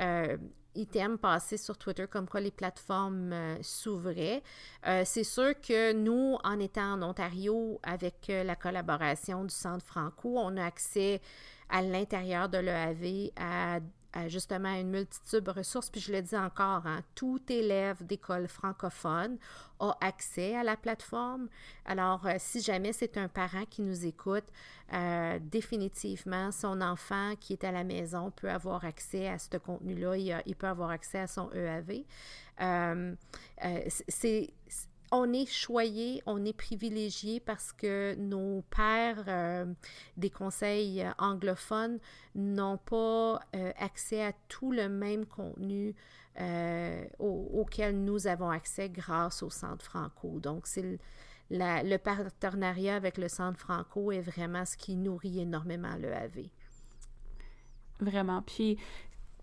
[0.01, 0.37] euh,
[0.75, 4.43] items passés sur Twitter comme quoi les plateformes euh, s'ouvraient.
[4.87, 10.39] Euh, c'est sûr que nous, en étant en Ontario, avec la collaboration du Centre Franco,
[10.39, 11.21] on a accès
[11.69, 13.81] à l'intérieur de l'EAV à
[14.29, 15.91] justement une multitude de ressources.
[15.91, 19.39] Puis je le dis encore, hein, tout élève d'école francophone
[19.81, 21.49] a accès à la plateforme.
[21.85, 24.45] Alors, euh, si jamais c'est un parent qui nous écoute,
[24.93, 30.17] euh, définitivement, son enfant qui est à la maison peut avoir accès à ce contenu-là.
[30.17, 32.05] Il, il, peut avoir accès à son EAV.
[32.61, 33.15] Euh,
[34.09, 34.53] c'est
[35.13, 39.67] on est choyé, on est privilégié parce que nos pères euh,
[40.17, 41.99] des conseils anglophones
[42.35, 45.95] n'ont pas euh, accès à tout le même contenu
[46.41, 50.41] euh, auquel nous avons accès grâce au Centre Franco.
[50.41, 50.99] Donc, c'est
[51.51, 56.47] le, partenariat avec le Centre Franco est vraiment ce qui nourrit énormément le AV.
[58.01, 58.41] Vraiment.
[58.41, 58.79] Puis,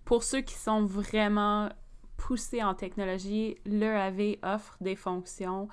[0.03, 1.69] pour ceux qui sont vraiment
[2.19, 5.69] poussé en technologie, l'EAV offre des fonctions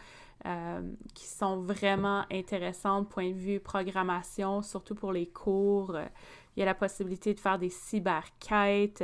[0.46, 0.80] euh,
[1.14, 5.98] qui sont vraiment intéressantes, point de vue programmation, surtout pour les cours.
[6.56, 9.02] Il y a la possibilité de faire des cyberquêtes.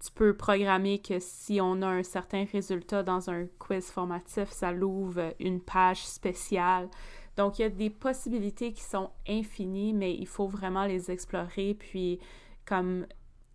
[0.00, 4.70] Tu peux programmer que si on a un certain résultat dans un quiz formatif, ça
[4.70, 6.88] l'ouvre une page spéciale.
[7.36, 11.74] Donc, il y a des possibilités qui sont infinies, mais il faut vraiment les explorer.
[11.74, 12.20] Puis,
[12.64, 13.06] comme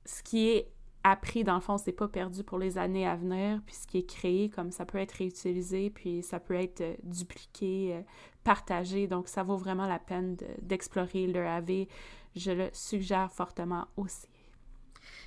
[0.06, 0.68] ce qui est
[1.04, 4.00] appris, dans le fond, c'est pas perdu pour les années à venir, puis ce qui
[4.00, 8.02] est créé, comme ça peut être réutilisé, puis ça peut être euh, dupliqué, euh,
[8.44, 11.88] partagé, donc ça vaut vraiment la peine d'explorer le AV.
[12.36, 14.28] Je le suggère fortement aussi.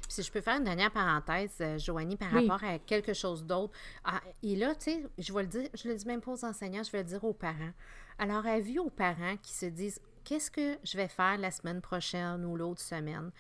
[0.09, 3.73] Si je peux faire une dernière parenthèse, euh, Joanie, par rapport à quelque chose d'autre.
[4.05, 6.45] Ah, et là, tu sais, je vais le dire, je le dis même pas aux
[6.45, 7.73] enseignants, je vais le dire aux parents.
[8.19, 12.45] Alors, avis aux parents qui se disent, qu'est-ce que je vais faire la semaine prochaine
[12.45, 13.31] ou l'autre semaine?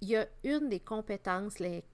[0.00, 1.84] Il y a une des compétences, les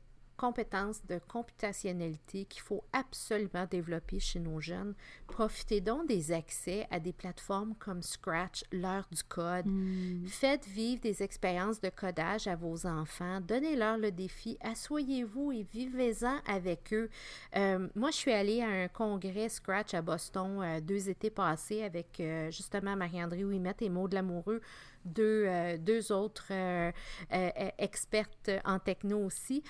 [0.43, 4.95] compétences de computationnalité qu'il faut absolument développer chez nos jeunes.
[5.29, 9.67] Profitez donc des accès à des plateformes comme Scratch, l'heure du code.
[9.67, 10.27] Hmm.
[10.27, 13.41] Faites vivre des expériences de codage à vos enfants.
[13.41, 14.59] Donnez-leur le défi.
[14.63, 17.09] Asseyez-vous et vivez-en avec eux.
[17.57, 21.85] Euh, moi, je suis allée à un congrès Scratch à Boston euh, deux étés passés
[21.85, 24.61] avec euh, justement Marie-André Ouimette et Maud Lamoureux
[25.05, 26.93] deux, euh, deux autres euh,
[27.33, 29.63] euh, expertes en techno aussi.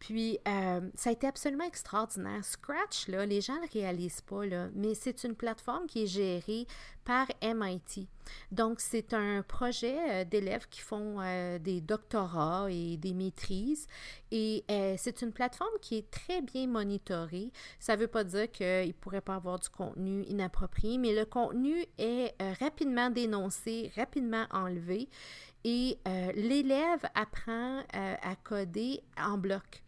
[0.00, 2.42] Puis, euh, ça a été absolument extraordinaire.
[2.42, 6.06] Scratch, là, les gens ne le réalisent pas, là, mais c'est une plateforme qui est
[6.06, 6.66] gérée
[7.04, 8.08] par MIT.
[8.50, 13.86] Donc, c'est un projet euh, d'élèves qui font euh, des doctorats et des maîtrises.
[14.32, 14.64] Et
[14.96, 17.52] c'est une plateforme qui est très bien monitorée.
[17.78, 21.26] Ça ne veut pas dire qu'il ne pourrait pas avoir du contenu inapproprié, mais le
[21.26, 25.08] contenu est rapidement dénoncé, rapidement enlevé.
[25.64, 25.98] Et
[26.36, 29.82] l'élève apprend à coder en bloc.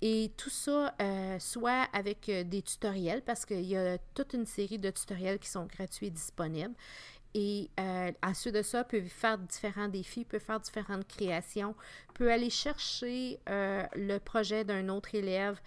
[0.00, 4.46] Et tout ça, euh, soit avec euh, des tutoriels, parce qu'il y a toute une
[4.46, 6.74] série de tutoriels qui sont gratuits et disponibles.
[7.34, 11.74] Et euh, ensuite de ça, peut faire différents défis, peut faire différentes créations,
[12.14, 15.60] peut aller chercher euh, le projet d'un autre élève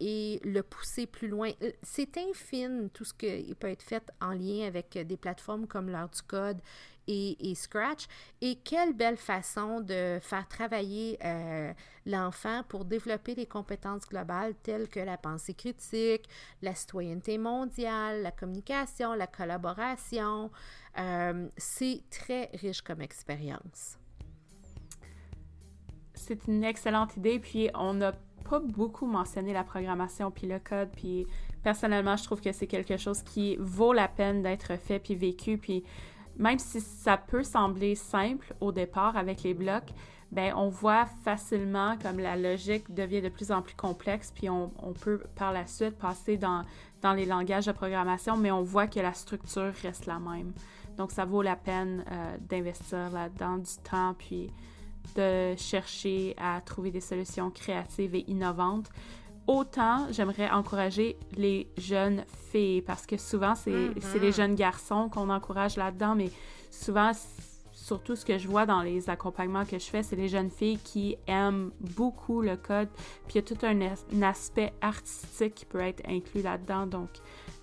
[0.00, 1.50] et le pousser plus loin.
[1.82, 6.10] C'est infime tout ce qui peut être fait en lien avec des plateformes comme l'heure
[6.10, 6.58] du code
[7.06, 8.06] et, Scratch.
[8.40, 11.72] Et quelle belle façon de faire travailler euh,
[12.04, 16.28] l'enfant pour développer les compétences globales telles que la pensée critique,
[16.62, 20.50] la citoyenneté mondiale, la communication, la collaboration.
[20.98, 23.98] Euh, C'est très riche comme expérience.
[26.14, 28.12] C'est une excellente idée, puis on n'a
[28.48, 31.26] pas beaucoup mentionné la programmation puis le code, puis
[31.62, 35.58] personnellement, je trouve que c'est quelque chose qui vaut la peine d'être fait puis vécu,
[35.58, 35.84] puis
[36.38, 39.92] même si ça peut sembler simple au départ avec les blocs,
[40.32, 44.70] ben on voit facilement comme la logique devient de plus en plus complexe, puis on,
[45.00, 46.62] peut par la suite passer dans,
[47.00, 50.52] dans les langages de programmation, mais on voit que la structure reste la même.
[50.96, 54.50] Donc ça vaut la peine euh, d'investir là-dedans du temps, puis
[55.14, 58.90] de chercher à trouver des solutions créatives et innovantes.
[59.46, 63.94] Autant j'aimerais encourager les jeunes filles parce que souvent c'est Mhm.
[64.00, 66.30] c'est les jeunes garçons qu'on encourage là-dedans, mais
[66.70, 67.12] souvent
[67.72, 70.78] surtout ce que je vois dans les accompagnements que je fais, c'est les jeunes filles
[70.78, 72.88] qui aiment beaucoup le code,
[73.28, 76.86] puis il y a tout un, as- un aspect artistique qui peut être inclus là-dedans,
[76.86, 77.10] donc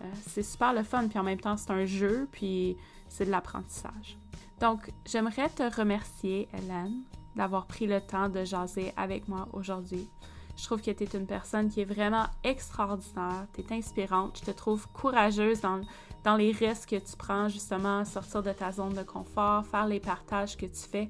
[0.01, 2.77] euh, c'est super le fun, puis en même temps c'est un jeu, puis
[3.09, 4.17] c'est de l'apprentissage.
[4.61, 7.01] Donc j'aimerais te remercier, Hélène,
[7.36, 10.07] d'avoir pris le temps de jaser avec moi aujourd'hui.
[10.56, 14.45] Je trouve que tu es une personne qui est vraiment extraordinaire, tu es inspirante, je
[14.45, 15.82] te trouve courageuse dans,
[16.24, 19.99] dans les risques que tu prends, justement, sortir de ta zone de confort, faire les
[19.99, 21.10] partages que tu fais,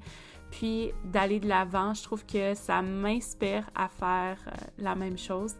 [0.50, 1.94] puis d'aller de l'avant.
[1.94, 5.54] Je trouve que ça m'inspire à faire euh, la même chose.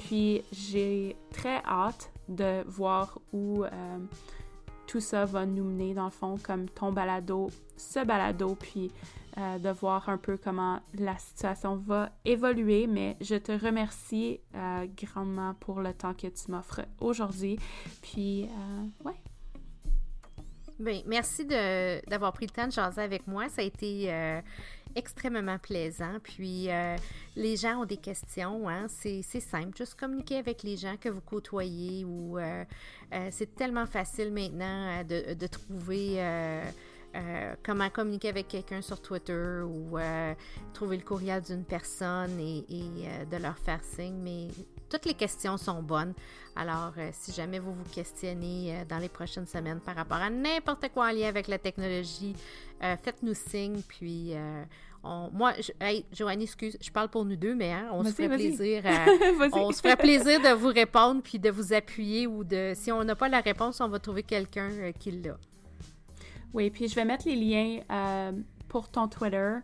[0.00, 3.98] Puis j'ai très hâte de voir où euh,
[4.86, 8.90] tout ça va nous mener, dans le fond, comme ton balado, ce balado, puis
[9.38, 12.88] euh, de voir un peu comment la situation va évoluer.
[12.88, 17.58] Mais je te remercie euh, grandement pour le temps que tu m'offres aujourd'hui.
[18.02, 19.14] Puis, euh, ouais.
[20.80, 23.48] Bien, merci d'avoir pris le temps de jaser avec moi.
[23.50, 24.10] Ça a été
[24.96, 26.16] extrêmement plaisant.
[26.22, 26.68] Puis,
[27.36, 28.66] les gens ont des questions.
[28.66, 28.86] Hein?
[28.88, 29.76] C'est simple.
[29.76, 32.06] Juste communiquer avec les gens que vous côtoyez.
[32.06, 32.38] ou
[33.30, 36.18] C'est tellement facile maintenant de, de trouver
[37.16, 40.34] euh, comment communiquer avec quelqu'un sur Twitter ou euh,
[40.72, 44.14] trouver le courriel d'une personne et, et, euh, de leur faire signe.
[44.22, 44.48] Mais
[44.88, 46.14] toutes les questions sont bonnes.
[46.56, 51.06] Alors, si jamais vous vous questionnez dans les prochaines semaines par rapport à n'importe quoi
[51.08, 52.34] en lien avec la technologie,
[52.80, 53.80] faites-nous signe.
[53.86, 54.34] Puis,
[55.04, 58.10] on- moi, je, hey, Joannie, excuse, je parle pour nous deux, mais hein, on se
[58.10, 58.82] ferait plaisir.
[58.86, 59.06] à-
[59.52, 62.72] on se ferait plaisir de vous répondre puis de vous appuyer ou de.
[62.74, 65.36] Si on n'a pas la réponse, on va trouver quelqu'un qui l'a.
[66.52, 68.32] Oui, puis je vais mettre les liens euh,
[68.68, 69.56] pour ton Twitter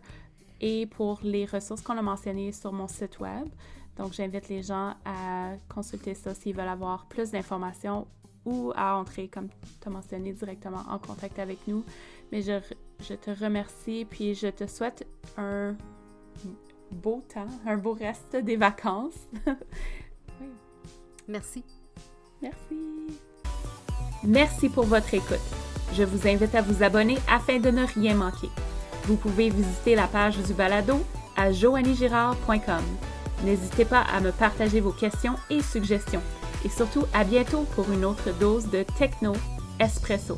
[0.61, 3.47] et pour les ressources qu'on a mentionnées sur mon site web.
[3.97, 8.07] Donc, j'invite les gens à consulter ça s'ils veulent avoir plus d'informations
[8.45, 9.49] ou à entrer, comme
[9.81, 11.83] tu as mentionné, directement en contact avec nous.
[12.31, 12.59] Mais je,
[13.01, 15.05] je te remercie, puis je te souhaite
[15.37, 15.75] un
[16.91, 19.27] beau temps, un beau reste des vacances.
[21.27, 21.63] Merci.
[22.41, 22.75] Merci.
[24.23, 25.76] Merci pour votre écoute.
[25.93, 28.49] Je vous invite à vous abonner afin de ne rien manquer.
[29.05, 30.99] Vous pouvez visiter la page du balado
[31.35, 32.83] à joannygirard.com.
[33.43, 36.21] N'hésitez pas à me partager vos questions et suggestions.
[36.65, 39.33] Et surtout, à bientôt pour une autre dose de Techno
[39.79, 40.37] Espresso.